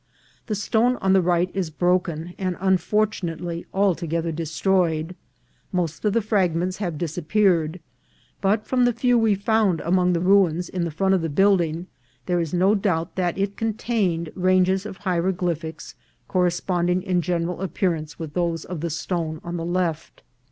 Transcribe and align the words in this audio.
The 0.47 0.55
stone 0.55 0.95
on 0.95 1.13
the 1.13 1.21
right 1.21 1.51
is 1.53 1.69
broken, 1.69 2.33
and, 2.39 2.57
unfortunately, 2.59 3.67
altogether 3.71 4.31
destroyed; 4.31 5.15
most 5.71 6.03
of 6.03 6.13
the 6.13 6.23
fragments 6.23 6.77
have 6.77 6.97
dis 6.97 7.19
appeared; 7.19 7.79
but, 8.41 8.65
from 8.65 8.85
the 8.85 8.93
few 8.93 9.19
we 9.19 9.35
found 9.35 9.79
among 9.81 10.13
the 10.13 10.19
ruins 10.19 10.69
in 10.69 10.85
the 10.85 10.89
front 10.89 11.13
of 11.13 11.21
the 11.21 11.29
building, 11.29 11.85
there 12.25 12.39
is 12.39 12.51
no 12.51 12.73
doubt 12.73 13.15
that 13.15 13.37
it 13.37 13.55
contained 13.55 14.31
ranges 14.33 14.87
of 14.87 14.97
hieroglyphics 14.97 15.93
corresponding 16.27 17.03
in 17.03 17.21
gen 17.21 17.45
eral 17.45 17.61
appearance 17.61 18.17
with 18.17 18.33
those 18.33 18.65
of 18.65 18.81
the 18.81 18.89
stone 18.89 19.39
on 19.43 19.55
the 19.55 19.63
left. 19.65 20.23